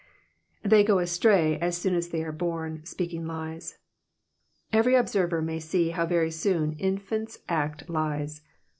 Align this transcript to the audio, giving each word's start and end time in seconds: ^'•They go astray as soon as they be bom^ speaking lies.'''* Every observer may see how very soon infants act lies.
^'•They 0.65 0.83
go 0.83 0.97
astray 0.97 1.59
as 1.59 1.77
soon 1.77 1.93
as 1.93 2.09
they 2.09 2.23
be 2.23 2.29
bom^ 2.31 2.87
speaking 2.87 3.27
lies.'''* 3.27 3.77
Every 4.73 4.95
observer 4.95 5.43
may 5.43 5.59
see 5.59 5.89
how 5.91 6.07
very 6.07 6.31
soon 6.31 6.73
infants 6.79 7.37
act 7.47 7.87
lies. 7.87 8.41